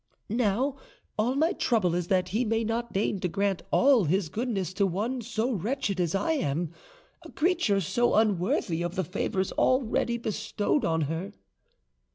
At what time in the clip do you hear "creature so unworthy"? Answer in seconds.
7.31-8.81